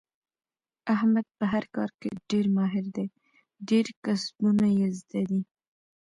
[0.95, 3.07] احمد په هر کار کې ډېر ماهر دی.
[3.69, 5.41] ډېر کسبونه یې زده دي.